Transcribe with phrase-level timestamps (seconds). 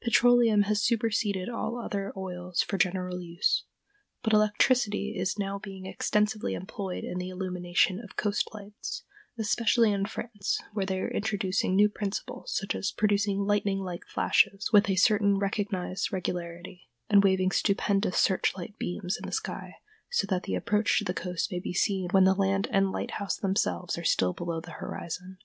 [0.00, 3.64] Petroleum has superseded all other oils for general use,
[4.22, 9.02] but electricity is now being extensively employed in the illumination of coast lights,
[9.40, 14.70] especially in France, where they are introducing new principles, such as producing lightning like flashes
[14.72, 19.74] with a certain recognized regularity, and waving stupendous search light beams in the sky,
[20.08, 23.36] so that the approach to the coast may be seen when the land and lighthouse
[23.36, 25.38] themselves are still below the horizon.